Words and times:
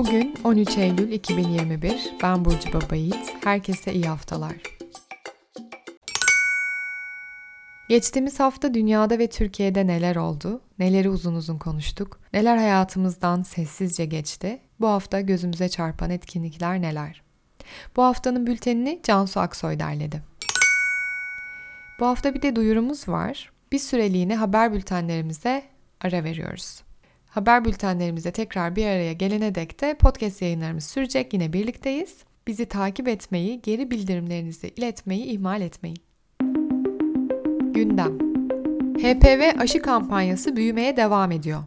Bugün 0.00 0.34
13 0.44 0.78
Eylül 0.78 1.12
2021. 1.12 2.12
Ben 2.22 2.44
Burcu 2.44 2.72
Babayiğit. 2.72 3.44
Herkese 3.44 3.92
iyi 3.92 4.04
haftalar. 4.04 4.56
Geçtiğimiz 7.88 8.40
hafta 8.40 8.74
dünyada 8.74 9.18
ve 9.18 9.28
Türkiye'de 9.28 9.86
neler 9.86 10.16
oldu? 10.16 10.60
Neleri 10.78 11.08
uzun 11.08 11.34
uzun 11.34 11.58
konuştuk? 11.58 12.20
Neler 12.32 12.56
hayatımızdan 12.56 13.42
sessizce 13.42 14.04
geçti? 14.04 14.60
Bu 14.80 14.88
hafta 14.88 15.20
gözümüze 15.20 15.68
çarpan 15.68 16.10
etkinlikler 16.10 16.82
neler? 16.82 17.22
Bu 17.96 18.02
haftanın 18.02 18.46
bültenini 18.46 19.00
Cansu 19.02 19.40
Aksoy 19.40 19.78
derledi. 19.78 20.22
Bu 22.00 22.06
hafta 22.06 22.34
bir 22.34 22.42
de 22.42 22.56
duyurumuz 22.56 23.08
var. 23.08 23.52
Bir 23.72 23.78
süreliğine 23.78 24.36
haber 24.36 24.72
bültenlerimize 24.72 25.62
ara 26.00 26.24
veriyoruz. 26.24 26.89
Haber 27.30 27.64
bültenlerimizde 27.64 28.30
tekrar 28.30 28.76
bir 28.76 28.86
araya 28.86 29.12
gelene 29.12 29.54
dek 29.54 29.80
de 29.80 29.94
podcast 29.94 30.42
yayınlarımız 30.42 30.84
sürecek. 30.84 31.32
Yine 31.32 31.52
birlikteyiz. 31.52 32.16
Bizi 32.46 32.66
takip 32.66 33.08
etmeyi, 33.08 33.62
geri 33.62 33.90
bildirimlerinizi 33.90 34.68
iletmeyi 34.68 35.24
ihmal 35.24 35.60
etmeyin. 35.60 35.98
Gündem 37.72 38.18
HPV 38.98 39.60
aşı 39.60 39.82
kampanyası 39.82 40.56
büyümeye 40.56 40.96
devam 40.96 41.32
ediyor. 41.32 41.62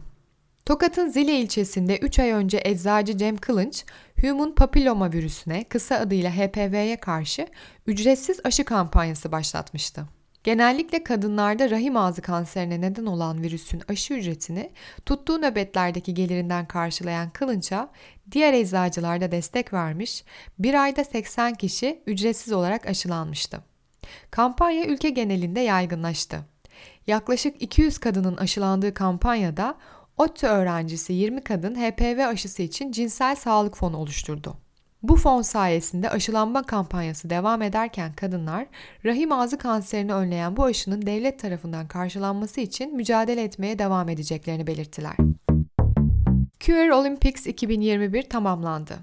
Tokat'ın 0.66 1.08
Zile 1.08 1.40
ilçesinde 1.40 1.98
3 1.98 2.18
ay 2.18 2.30
önce 2.30 2.60
eczacı 2.64 3.18
Cem 3.18 3.36
Kılınç, 3.36 3.84
Human 4.20 4.54
Papilloma 4.54 5.12
virüsüne 5.12 5.64
kısa 5.64 5.96
adıyla 5.96 6.30
HPV'ye 6.30 6.96
karşı 6.96 7.46
ücretsiz 7.86 8.40
aşı 8.44 8.64
kampanyası 8.64 9.32
başlatmıştı. 9.32 10.06
Genellikle 10.44 11.04
kadınlarda 11.04 11.70
rahim 11.70 11.96
ağzı 11.96 12.22
kanserine 12.22 12.80
neden 12.80 13.06
olan 13.06 13.42
virüsün 13.42 13.82
aşı 13.88 14.14
ücretini 14.14 14.70
tuttuğu 15.06 15.42
nöbetlerdeki 15.42 16.14
gelirinden 16.14 16.66
karşılayan 16.66 17.30
Kılınç'a 17.30 17.90
diğer 18.32 18.52
eczacılarda 18.52 19.32
destek 19.32 19.72
vermiş, 19.72 20.24
bir 20.58 20.82
ayda 20.82 21.04
80 21.04 21.54
kişi 21.54 22.02
ücretsiz 22.06 22.52
olarak 22.52 22.86
aşılanmıştı. 22.86 23.60
Kampanya 24.30 24.86
ülke 24.86 25.10
genelinde 25.10 25.60
yaygınlaştı. 25.60 26.40
Yaklaşık 27.06 27.62
200 27.62 27.98
kadının 27.98 28.36
aşılandığı 28.36 28.94
kampanyada 28.94 29.74
ODTÜ 30.16 30.46
öğrencisi 30.46 31.12
20 31.12 31.44
kadın 31.44 31.74
HPV 31.74 32.26
aşısı 32.28 32.62
için 32.62 32.92
cinsel 32.92 33.36
sağlık 33.36 33.76
fonu 33.76 33.96
oluşturdu. 33.96 34.63
Bu 35.04 35.16
fon 35.16 35.42
sayesinde 35.42 36.10
aşılanma 36.10 36.62
kampanyası 36.62 37.30
devam 37.30 37.62
ederken 37.62 38.12
kadınlar 38.12 38.66
rahim 39.04 39.32
ağzı 39.32 39.58
kanserini 39.58 40.14
önleyen 40.14 40.56
bu 40.56 40.64
aşının 40.64 41.06
devlet 41.06 41.38
tarafından 41.38 41.88
karşılanması 41.88 42.60
için 42.60 42.96
mücadele 42.96 43.42
etmeye 43.42 43.78
devam 43.78 44.08
edeceklerini 44.08 44.66
belirttiler. 44.66 45.16
Queer 46.66 46.88
Olympics 46.88 47.46
2021 47.46 48.22
tamamlandı. 48.22 48.98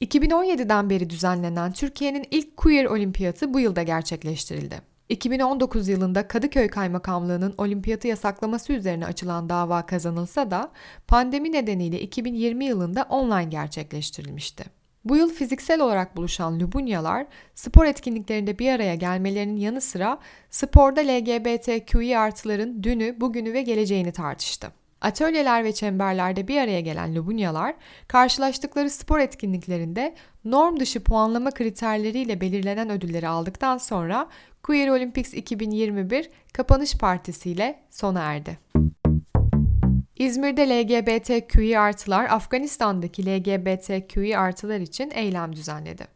2017'den 0.00 0.90
beri 0.90 1.10
düzenlenen 1.10 1.72
Türkiye'nin 1.72 2.26
ilk 2.30 2.56
Queer 2.56 2.84
Olimpiyatı 2.84 3.54
bu 3.54 3.60
yılda 3.60 3.82
gerçekleştirildi. 3.82 4.89
2019 5.10 5.88
yılında 5.88 6.28
Kadıköy 6.28 6.68
Kaymakamlığı'nın 6.68 7.54
olimpiyatı 7.58 8.08
yasaklaması 8.08 8.72
üzerine 8.72 9.06
açılan 9.06 9.48
dava 9.48 9.86
kazanılsa 9.86 10.50
da 10.50 10.70
pandemi 11.08 11.52
nedeniyle 11.52 12.00
2020 12.00 12.64
yılında 12.64 13.06
online 13.08 13.44
gerçekleştirilmişti. 13.44 14.64
Bu 15.04 15.16
yıl 15.16 15.32
fiziksel 15.32 15.80
olarak 15.80 16.16
buluşan 16.16 16.60
Lubunyalar 16.60 17.26
spor 17.54 17.84
etkinliklerinde 17.84 18.58
bir 18.58 18.72
araya 18.72 18.94
gelmelerinin 18.94 19.56
yanı 19.56 19.80
sıra 19.80 20.18
sporda 20.50 21.00
LGBTQI 21.00 22.18
artıların 22.18 22.82
dünü, 22.82 23.20
bugünü 23.20 23.52
ve 23.52 23.62
geleceğini 23.62 24.12
tartıştı. 24.12 24.72
Atölyeler 25.00 25.64
ve 25.64 25.72
çemberlerde 25.72 26.48
bir 26.48 26.60
araya 26.60 26.80
gelen 26.80 27.14
Lubunyalar, 27.14 27.74
karşılaştıkları 28.08 28.90
spor 28.90 29.18
etkinliklerinde 29.18 30.14
norm 30.44 30.80
dışı 30.80 31.04
puanlama 31.04 31.50
kriterleriyle 31.50 32.40
belirlenen 32.40 32.90
ödülleri 32.90 33.28
aldıktan 33.28 33.78
sonra 33.78 34.28
Queer 34.62 34.88
Olympics 34.88 35.34
2021 35.34 36.30
kapanış 36.52 36.96
partisiyle 36.96 37.80
sona 37.90 38.20
erdi. 38.20 38.58
İzmir'de 40.16 40.68
LGBTQI 40.68 41.78
artılar 41.78 42.24
Afganistan'daki 42.24 43.26
LGBTQI 43.26 44.38
artılar 44.38 44.80
için 44.80 45.10
eylem 45.14 45.56
düzenledi. 45.56 46.06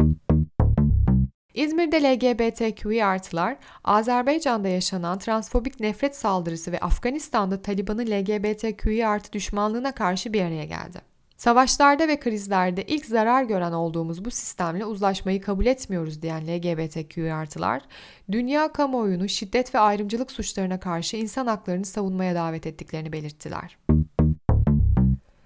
İzmir'de 1.55 2.03
LGBTQI 2.03 3.05
artılar, 3.05 3.56
Azerbaycan'da 3.84 4.69
yaşanan 4.69 5.19
transfobik 5.19 5.81
nefret 5.81 6.16
saldırısı 6.16 6.72
ve 6.72 6.81
Afganistan'da 6.81 7.62
Taliban'ın 7.62 8.06
LGBTQI 8.06 9.06
artı 9.06 9.32
düşmanlığına 9.32 9.93
karşı 9.93 10.32
bir 10.32 10.43
araya 10.43 10.65
geldi. 10.65 11.13
Savaşlarda 11.44 12.09
ve 12.09 12.21
krizlerde 12.21 12.82
ilk 12.82 13.06
zarar 13.06 13.43
gören 13.43 13.72
olduğumuz 13.72 14.25
bu 14.25 14.31
sistemle 14.31 14.84
uzlaşmayı 14.84 15.41
kabul 15.41 15.66
etmiyoruz 15.66 16.22
diyen 16.22 16.47
LGBTQ 16.47 17.34
artılar, 17.34 17.82
dünya 18.32 18.72
kamuoyunu 18.72 19.28
şiddet 19.28 19.75
ve 19.75 19.78
ayrımcılık 19.78 20.31
suçlarına 20.31 20.81
karşı 20.81 21.16
insan 21.16 21.47
haklarını 21.47 21.84
savunmaya 21.84 22.34
davet 22.34 22.66
ettiklerini 22.66 23.12
belirttiler. 23.12 23.78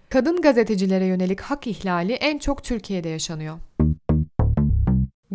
Kadın 0.08 0.40
gazetecilere 0.40 1.04
yönelik 1.04 1.40
hak 1.40 1.66
ihlali 1.66 2.12
en 2.12 2.38
çok 2.38 2.64
Türkiye'de 2.64 3.08
yaşanıyor. 3.08 3.58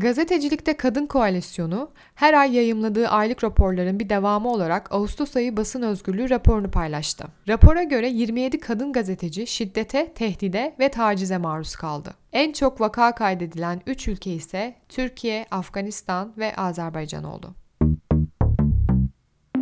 Gazetecilikte 0.03 0.77
Kadın 0.77 1.05
Koalisyonu 1.05 1.89
her 2.15 2.33
ay 2.33 2.55
yayımladığı 2.55 3.07
aylık 3.07 3.43
raporların 3.43 3.99
bir 3.99 4.09
devamı 4.09 4.49
olarak 4.49 4.91
Ağustos 4.91 5.35
ayı 5.35 5.57
basın 5.57 5.81
özgürlüğü 5.81 6.29
raporunu 6.29 6.71
paylaştı. 6.71 7.25
Rapora 7.47 7.83
göre 7.83 8.09
27 8.09 8.59
kadın 8.59 8.93
gazeteci 8.93 9.47
şiddete, 9.47 10.13
tehdide 10.13 10.75
ve 10.79 10.89
tacize 10.89 11.37
maruz 11.37 11.75
kaldı. 11.75 12.13
En 12.33 12.51
çok 12.51 12.81
vaka 12.81 13.15
kaydedilen 13.15 13.81
3 13.87 14.07
ülke 14.07 14.33
ise 14.33 14.75
Türkiye, 14.89 15.45
Afganistan 15.51 16.33
ve 16.37 16.55
Azerbaycan 16.55 17.23
oldu. 17.23 17.55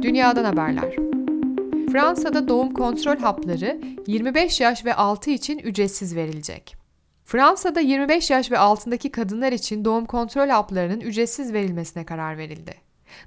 Dünyadan 0.01 0.43
haberler. 0.43 0.95
Fransa'da 1.91 2.47
doğum 2.47 2.73
kontrol 2.73 3.17
hapları 3.17 3.81
25 4.07 4.61
yaş 4.61 4.85
ve 4.85 4.93
altı 4.93 5.29
için 5.31 5.59
ücretsiz 5.59 6.15
verilecek. 6.15 6.80
Fransa'da 7.31 7.79
25 7.79 8.29
yaş 8.29 8.51
ve 8.51 8.57
altındaki 8.57 9.11
kadınlar 9.11 9.51
için 9.51 9.85
doğum 9.85 10.05
kontrol 10.05 10.49
haplarının 10.49 10.99
ücretsiz 10.99 11.53
verilmesine 11.53 12.05
karar 12.05 12.37
verildi. 12.37 12.73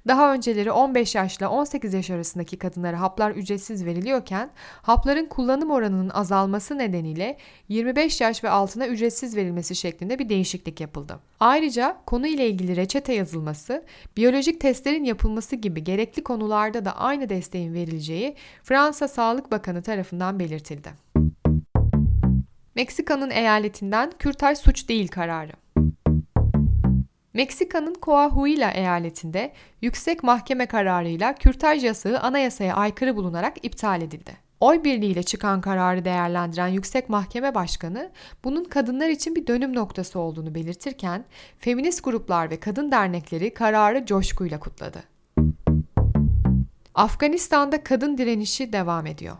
Daha 0.08 0.34
önceleri 0.34 0.72
15 0.72 1.14
yaşla 1.14 1.48
18 1.48 1.94
yaş 1.94 2.10
arasındaki 2.10 2.58
kadınlara 2.58 3.00
haplar 3.00 3.30
ücretsiz 3.30 3.84
veriliyorken 3.84 4.50
hapların 4.82 5.26
kullanım 5.26 5.70
oranının 5.70 6.10
azalması 6.10 6.78
nedeniyle 6.78 7.38
25 7.68 8.20
yaş 8.20 8.44
ve 8.44 8.50
altına 8.50 8.86
ücretsiz 8.86 9.36
verilmesi 9.36 9.76
şeklinde 9.76 10.18
bir 10.18 10.28
değişiklik 10.28 10.80
yapıldı. 10.80 11.20
Ayrıca 11.40 11.96
konu 12.06 12.26
ile 12.26 12.48
ilgili 12.48 12.76
reçete 12.76 13.12
yazılması, 13.12 13.84
biyolojik 14.16 14.60
testlerin 14.60 15.04
yapılması 15.04 15.56
gibi 15.56 15.84
gerekli 15.84 16.24
konularda 16.24 16.84
da 16.84 16.96
aynı 16.96 17.28
desteğin 17.28 17.74
verileceği 17.74 18.36
Fransa 18.62 19.08
Sağlık 19.08 19.52
Bakanı 19.52 19.82
tarafından 19.82 20.38
belirtildi. 20.38 21.23
Meksika'nın 22.74 23.30
eyaletinden 23.30 24.12
kürtaj 24.18 24.58
suç 24.58 24.88
değil 24.88 25.08
kararı. 25.08 25.52
Meksika'nın 27.34 27.96
Coahuila 28.02 28.70
eyaletinde 28.70 29.52
yüksek 29.82 30.22
mahkeme 30.22 30.66
kararıyla 30.66 31.34
kürtaj 31.34 31.84
yasağı 31.84 32.18
anayasaya 32.18 32.74
aykırı 32.74 33.16
bulunarak 33.16 33.64
iptal 33.64 34.02
edildi. 34.02 34.32
Oy 34.60 34.84
birliğiyle 34.84 35.22
çıkan 35.22 35.60
kararı 35.60 36.04
değerlendiren 36.04 36.68
Yüksek 36.68 37.08
Mahkeme 37.08 37.54
Başkanı 37.54 38.10
bunun 38.44 38.64
kadınlar 38.64 39.08
için 39.08 39.34
bir 39.34 39.46
dönüm 39.46 39.74
noktası 39.74 40.18
olduğunu 40.18 40.54
belirtirken 40.54 41.24
feminist 41.58 42.04
gruplar 42.04 42.50
ve 42.50 42.60
kadın 42.60 42.90
dernekleri 42.90 43.54
kararı 43.54 44.06
coşkuyla 44.06 44.60
kutladı. 44.60 45.02
Afganistan'da 46.94 47.84
kadın 47.84 48.18
direnişi 48.18 48.72
devam 48.72 49.06
ediyor. 49.06 49.36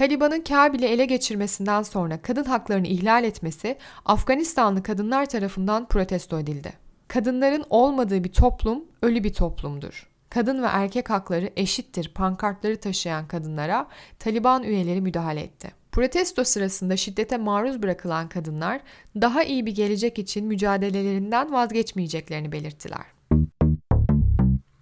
Taliban'ın 0.00 0.40
Kabil'i 0.40 0.84
ele 0.84 1.04
geçirmesinden 1.04 1.82
sonra 1.82 2.22
kadın 2.22 2.44
haklarını 2.44 2.86
ihlal 2.86 3.24
etmesi 3.24 3.76
Afganistanlı 4.04 4.82
kadınlar 4.82 5.26
tarafından 5.26 5.88
protesto 5.88 6.38
edildi. 6.38 6.72
Kadınların 7.08 7.64
olmadığı 7.70 8.24
bir 8.24 8.32
toplum 8.32 8.84
ölü 9.02 9.24
bir 9.24 9.32
toplumdur. 9.32 10.08
Kadın 10.30 10.62
ve 10.62 10.66
erkek 10.66 11.10
hakları 11.10 11.50
eşittir 11.56 12.12
pankartları 12.14 12.76
taşıyan 12.80 13.28
kadınlara 13.28 13.86
Taliban 14.18 14.62
üyeleri 14.62 15.00
müdahale 15.00 15.40
etti. 15.40 15.70
Protesto 15.92 16.44
sırasında 16.44 16.96
şiddete 16.96 17.36
maruz 17.36 17.82
bırakılan 17.82 18.28
kadınlar 18.28 18.80
daha 19.16 19.42
iyi 19.42 19.66
bir 19.66 19.74
gelecek 19.74 20.18
için 20.18 20.46
mücadelelerinden 20.46 21.52
vazgeçmeyeceklerini 21.52 22.52
belirttiler. 22.52 23.04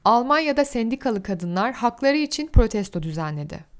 Almanya'da 0.04 0.64
sendikalı 0.64 1.22
kadınlar 1.22 1.72
hakları 1.72 2.16
için 2.16 2.46
protesto 2.46 3.02
düzenledi. 3.02 3.77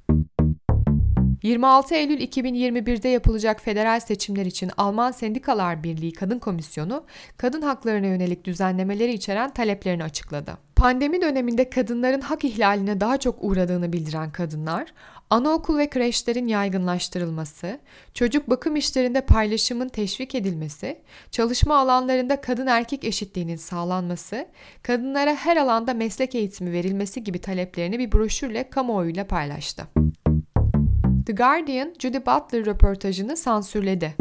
26 1.43 1.94
Eylül 1.94 2.20
2021'de 2.20 3.08
yapılacak 3.08 3.61
federal 3.61 4.00
seçimler 4.00 4.46
için 4.46 4.70
Alman 4.76 5.11
Sendikalar 5.11 5.85
Birliği 5.85 6.12
Kadın 6.12 6.38
Komisyonu, 6.38 7.05
kadın 7.37 7.62
haklarına 7.62 8.06
yönelik 8.06 8.44
düzenlemeleri 8.44 9.12
içeren 9.12 9.50
taleplerini 9.50 10.05
açıkladı. 10.05 10.58
Pandemi 10.76 11.23
döneminde 11.23 11.70
kadınların 11.70 12.20
hak 12.20 12.44
ihlaline 12.44 13.00
daha 13.00 13.17
çok 13.17 13.44
uğradığını 13.44 13.93
bildiren 13.93 14.32
kadınlar, 14.32 14.93
anaokul 15.31 15.79
ve 15.79 15.90
kreşlerin 15.90 16.46
yaygınlaştırılması, 16.46 17.79
çocuk 18.14 18.50
bakım 18.50 18.76
işlerinde 18.76 19.20
paylaşımın 19.20 19.88
teşvik 19.88 20.35
edilmesi, 20.35 20.99
çalışma 21.31 21.79
alanlarında 21.79 22.40
kadın 22.40 22.67
erkek 22.67 23.05
eşitliğinin 23.05 23.56
sağlanması, 23.56 24.46
kadınlara 24.82 25.35
her 25.35 25.56
alanda 25.56 25.94
meslek 25.94 26.35
eğitimi 26.35 26.73
verilmesi 26.73 27.25
gibi 27.25 27.38
taleplerini 27.38 27.99
bir 27.99 28.12
broşürle 28.12 28.70
kamuoyuyla 28.70 29.26
paylaştı. 29.26 29.88
The 31.28 31.34
Guardian, 31.34 31.94
Judy 31.98 32.19
Butler 32.19 32.66
röportajını 32.66 33.36
sansürledi. 33.36 34.14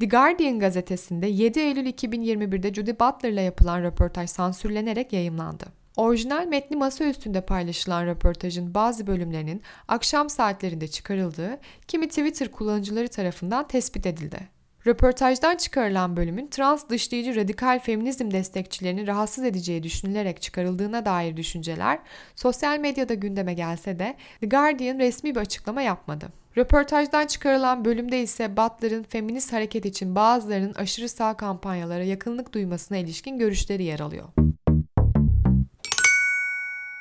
The 0.00 0.06
Guardian 0.06 0.58
gazetesinde 0.58 1.26
7 1.26 1.60
Eylül 1.60 1.86
2021'de 1.86 2.74
Judy 2.74 2.90
Butler'la 2.90 3.40
yapılan 3.40 3.82
röportaj 3.82 4.30
sansürlenerek 4.30 5.12
yayımlandı. 5.12 5.64
Orijinal 5.96 6.46
metni 6.46 6.76
masa 6.76 7.04
üstünde 7.04 7.40
paylaşılan 7.40 8.06
röportajın 8.06 8.74
bazı 8.74 9.06
bölümlerinin 9.06 9.62
akşam 9.88 10.30
saatlerinde 10.30 10.88
çıkarıldığı 10.88 11.58
kimi 11.88 12.08
Twitter 12.08 12.50
kullanıcıları 12.50 13.08
tarafından 13.08 13.68
tespit 13.68 14.06
edildi. 14.06 14.59
Röportajdan 14.86 15.56
çıkarılan 15.56 16.16
bölümün 16.16 16.46
trans 16.46 16.88
dışlayıcı 16.88 17.36
radikal 17.36 17.78
feminizm 17.78 18.30
destekçilerini 18.30 19.06
rahatsız 19.06 19.44
edeceği 19.44 19.82
düşünülerek 19.82 20.42
çıkarıldığına 20.42 21.04
dair 21.04 21.36
düşünceler 21.36 21.98
sosyal 22.34 22.78
medyada 22.78 23.14
gündeme 23.14 23.54
gelse 23.54 23.98
de 23.98 24.16
The 24.40 24.46
Guardian 24.46 24.98
resmi 24.98 25.34
bir 25.34 25.40
açıklama 25.40 25.82
yapmadı. 25.82 26.28
Röportajdan 26.56 27.26
çıkarılan 27.26 27.84
bölümde 27.84 28.22
ise 28.22 28.56
Butler'ın 28.56 29.02
feminist 29.02 29.52
hareket 29.52 29.84
için 29.84 30.14
bazılarının 30.14 30.74
aşırı 30.74 31.08
sağ 31.08 31.36
kampanyalara 31.36 32.04
yakınlık 32.04 32.52
duymasına 32.54 32.98
ilişkin 32.98 33.38
görüşleri 33.38 33.82
yer 33.82 34.00
alıyor. 34.00 34.28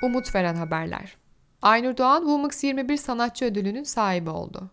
Umut 0.04 0.36
veren 0.36 0.56
haberler. 0.56 1.16
Aynur 1.62 1.98
Doğan 1.98 2.20
Womix 2.20 2.64
21 2.64 2.98
sanatçı 2.98 3.46
ödülünün 3.46 3.84
sahibi 3.84 4.30
oldu. 4.30 4.72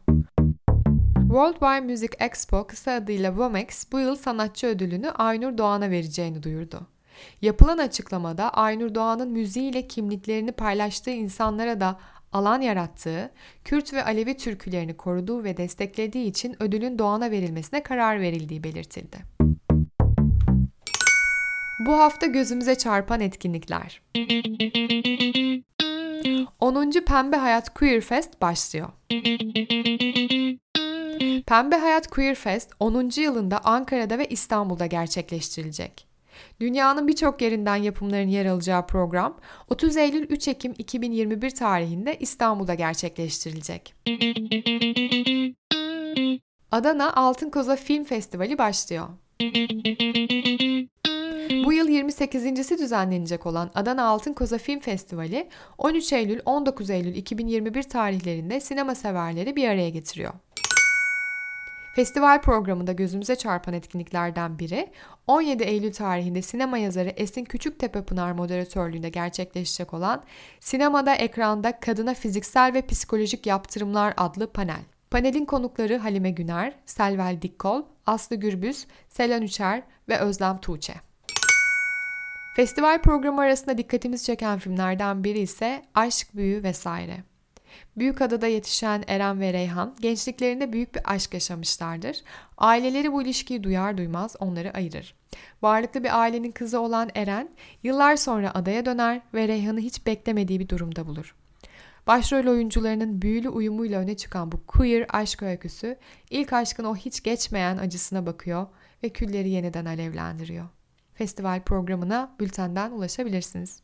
World 1.26 1.54
Wide 1.54 1.92
Music 1.92 2.10
Expo 2.18 2.66
kısa 2.66 2.92
adıyla 2.92 3.30
WOMEX 3.30 3.92
bu 3.92 4.00
yıl 4.00 4.16
sanatçı 4.16 4.66
ödülünü 4.66 5.10
Aynur 5.10 5.58
Doğan'a 5.58 5.90
vereceğini 5.90 6.42
duyurdu. 6.42 6.86
Yapılan 7.42 7.78
açıklamada 7.78 8.50
Aynur 8.50 8.94
Doğan'ın 8.94 9.30
müziğiyle 9.32 9.88
kimliklerini 9.88 10.52
paylaştığı 10.52 11.10
insanlara 11.10 11.80
da 11.80 12.00
alan 12.32 12.60
yarattığı, 12.60 13.30
Kürt 13.64 13.94
ve 13.94 14.04
Alevi 14.04 14.36
türkülerini 14.36 14.96
koruduğu 14.96 15.44
ve 15.44 15.56
desteklediği 15.56 16.26
için 16.26 16.62
ödülün 16.62 16.98
Doğan'a 16.98 17.30
verilmesine 17.30 17.82
karar 17.82 18.20
verildiği 18.20 18.64
belirtildi. 18.64 19.16
Bu 21.86 21.98
hafta 21.98 22.26
gözümüze 22.26 22.78
çarpan 22.78 23.20
etkinlikler. 23.20 24.02
10. 26.60 26.90
Pembe 27.06 27.36
Hayat 27.36 27.74
Queer 27.74 28.00
Fest 28.00 28.40
başlıyor. 28.40 28.88
Pembe 31.46 31.76
Hayat 31.76 32.06
Queer 32.06 32.34
Fest 32.34 32.72
10. 32.80 33.10
yılında 33.20 33.58
Ankara'da 33.64 34.18
ve 34.18 34.26
İstanbul'da 34.26 34.86
gerçekleştirilecek. 34.86 36.06
Dünyanın 36.60 37.08
birçok 37.08 37.42
yerinden 37.42 37.76
yapımların 37.76 38.28
yer 38.28 38.46
alacağı 38.46 38.86
program 38.86 39.36
30 39.70 39.96
Eylül 39.96 40.22
3 40.22 40.48
Ekim 40.48 40.74
2021 40.78 41.50
tarihinde 41.50 42.16
İstanbul'da 42.20 42.74
gerçekleştirilecek. 42.74 43.94
Adana 46.70 47.12
Altın 47.12 47.50
Koza 47.50 47.76
Film 47.76 48.04
Festivali 48.04 48.58
başlıyor. 48.58 49.08
Bu 51.64 51.72
yıl 51.72 51.88
28.si 51.88 52.78
düzenlenecek 52.78 53.46
olan 53.46 53.70
Adana 53.74 54.04
Altın 54.04 54.32
Koza 54.32 54.58
Film 54.58 54.80
Festivali 54.80 55.48
13 55.78 56.12
Eylül 56.12 56.40
19 56.44 56.90
Eylül 56.90 57.14
2021 57.14 57.82
tarihlerinde 57.82 58.60
sinema 58.60 58.94
severleri 58.94 59.56
bir 59.56 59.68
araya 59.68 59.90
getiriyor. 59.90 60.32
Festival 61.96 62.40
programında 62.40 62.92
gözümüze 62.92 63.36
çarpan 63.36 63.74
etkinliklerden 63.74 64.58
biri 64.58 64.90
17 65.26 65.62
Eylül 65.62 65.92
tarihinde 65.92 66.42
sinema 66.42 66.78
yazarı 66.78 67.08
Esin 67.08 67.44
Küçüktepe-Pınar 67.44 68.32
moderatörlüğünde 68.32 69.08
gerçekleşecek 69.08 69.94
olan 69.94 70.22
Sinemada 70.60 71.14
Ekranda 71.14 71.80
Kadına 71.80 72.14
Fiziksel 72.14 72.74
ve 72.74 72.86
Psikolojik 72.86 73.46
Yaptırımlar 73.46 74.14
adlı 74.16 74.52
panel. 74.52 74.80
Panelin 75.10 75.44
konukları 75.44 75.96
Halime 75.96 76.30
Güner, 76.30 76.72
Selvel 76.86 77.42
Dikkol, 77.42 77.82
Aslı 78.06 78.36
Gürbüz, 78.36 78.86
Selen 79.08 79.42
Üçer 79.42 79.82
ve 80.08 80.18
Özlem 80.18 80.58
Tuğçe. 80.58 80.94
Festival 82.56 83.02
programı 83.02 83.40
arasında 83.40 83.78
dikkatimizi 83.78 84.24
çeken 84.24 84.58
filmlerden 84.58 85.24
biri 85.24 85.38
ise 85.38 85.82
Aşk, 85.94 86.36
Büyü 86.36 86.62
vesaire. 86.62 87.35
Büyükada'da 87.96 88.46
yetişen 88.46 89.04
Eren 89.06 89.40
ve 89.40 89.52
Reyhan 89.52 89.96
gençliklerinde 90.00 90.72
büyük 90.72 90.94
bir 90.94 91.14
aşk 91.14 91.34
yaşamışlardır. 91.34 92.22
Aileleri 92.58 93.12
bu 93.12 93.22
ilişkiyi 93.22 93.62
duyar 93.62 93.98
duymaz 93.98 94.36
onları 94.40 94.74
ayırır. 94.74 95.14
Varlıklı 95.62 96.04
bir 96.04 96.20
ailenin 96.20 96.52
kızı 96.52 96.80
olan 96.80 97.10
Eren 97.14 97.48
yıllar 97.82 98.16
sonra 98.16 98.54
adaya 98.54 98.86
döner 98.86 99.20
ve 99.34 99.48
Reyhan'ı 99.48 99.80
hiç 99.80 100.06
beklemediği 100.06 100.60
bir 100.60 100.68
durumda 100.68 101.06
bulur. 101.06 101.34
Başrol 102.06 102.46
oyuncularının 102.46 103.22
büyülü 103.22 103.48
uyumuyla 103.48 104.00
öne 104.00 104.16
çıkan 104.16 104.52
bu 104.52 104.66
queer 104.66 105.06
aşk 105.08 105.42
öyküsü 105.42 105.96
ilk 106.30 106.52
aşkın 106.52 106.84
o 106.84 106.96
hiç 106.96 107.22
geçmeyen 107.22 107.76
acısına 107.76 108.26
bakıyor 108.26 108.66
ve 109.02 109.08
külleri 109.08 109.50
yeniden 109.50 109.84
alevlendiriyor. 109.84 110.66
Festival 111.14 111.62
programına 111.62 112.36
bültenden 112.40 112.90
ulaşabilirsiniz. 112.90 113.82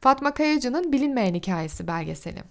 Fatma 0.00 0.34
Kayacı'nın 0.34 0.92
Bilinmeyen 0.92 1.34
Hikayesi 1.34 1.86
belgeseli. 1.86 2.42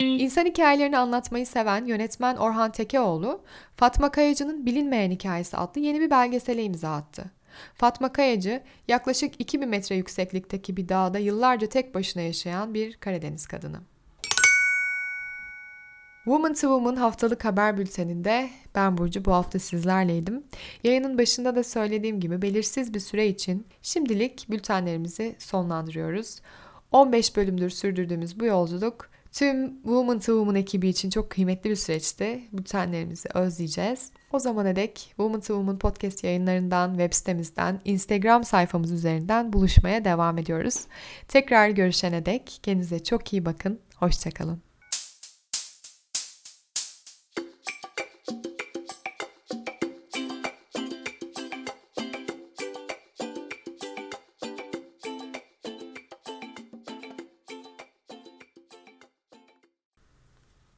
İnsan 0.00 0.44
hikayelerini 0.46 0.98
anlatmayı 0.98 1.46
seven 1.46 1.84
yönetmen 1.84 2.36
Orhan 2.36 2.72
Tekeoğlu, 2.72 3.40
Fatma 3.76 4.10
Kayacı'nın 4.10 4.66
Bilinmeyen 4.66 5.10
Hikayesi 5.10 5.56
adlı 5.56 5.80
yeni 5.80 6.00
bir 6.00 6.10
belgesele 6.10 6.64
imza 6.64 6.94
attı. 6.94 7.24
Fatma 7.74 8.12
Kayacı, 8.12 8.62
yaklaşık 8.88 9.40
2000 9.40 9.68
metre 9.68 9.96
yükseklikteki 9.96 10.76
bir 10.76 10.88
dağda 10.88 11.18
yıllarca 11.18 11.68
tek 11.68 11.94
başına 11.94 12.22
yaşayan 12.22 12.74
bir 12.74 12.96
Karadeniz 12.96 13.46
kadını. 13.46 13.80
Woman 16.28 16.54
to 16.54 16.60
Woman 16.60 16.96
haftalık 16.96 17.44
haber 17.44 17.78
bülteninde 17.78 18.50
ben 18.74 18.98
Burcu 18.98 19.24
bu 19.24 19.32
hafta 19.32 19.58
sizlerleydim. 19.58 20.44
Yayının 20.84 21.18
başında 21.18 21.56
da 21.56 21.64
söylediğim 21.64 22.20
gibi 22.20 22.42
belirsiz 22.42 22.94
bir 22.94 23.00
süre 23.00 23.26
için 23.26 23.66
şimdilik 23.82 24.46
bültenlerimizi 24.50 25.36
sonlandırıyoruz. 25.38 26.40
15 26.92 27.36
bölümdür 27.36 27.70
sürdürdüğümüz 27.70 28.40
bu 28.40 28.44
yolculuk 28.44 29.10
tüm 29.32 29.82
Woman 29.82 30.18
to 30.18 30.24
Woman 30.24 30.54
ekibi 30.54 30.88
için 30.88 31.10
çok 31.10 31.30
kıymetli 31.30 31.70
bir 31.70 31.76
süreçti. 31.76 32.40
Bültenlerimizi 32.52 33.28
özleyeceğiz. 33.34 34.12
O 34.32 34.38
zamana 34.38 34.76
dek 34.76 34.96
Woman 34.96 35.40
to 35.40 35.46
Woman 35.46 35.78
podcast 35.78 36.24
yayınlarından, 36.24 36.90
web 36.90 37.12
sitemizden, 37.12 37.80
Instagram 37.84 38.44
sayfamız 38.44 38.92
üzerinden 38.92 39.52
buluşmaya 39.52 40.04
devam 40.04 40.38
ediyoruz. 40.38 40.86
Tekrar 41.28 41.68
görüşene 41.68 42.26
dek 42.26 42.58
kendinize 42.62 43.04
çok 43.04 43.32
iyi 43.32 43.44
bakın. 43.44 43.80
Hoşçakalın. 43.96 44.67